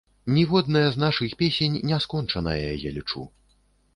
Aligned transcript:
Ніводная 0.35 0.85
з 0.93 0.97
нашых 1.03 1.35
песень 1.41 1.77
не 1.89 1.99
скончаная, 2.05 2.57
я 2.87 2.95
лічу. 2.99 3.23